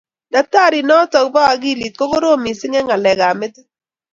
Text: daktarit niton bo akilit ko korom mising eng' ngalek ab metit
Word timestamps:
daktarit 0.35 0.85
niton 0.89 1.25
bo 1.33 1.39
akilit 1.53 1.93
ko 1.99 2.05
korom 2.11 2.39
mising 2.43 2.73
eng' 2.79 2.87
ngalek 2.89 3.19
ab 3.27 3.35
metit 3.39 3.67